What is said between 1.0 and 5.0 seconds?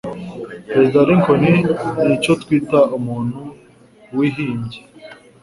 Lincoln nicyo twita umuntu wihimbye.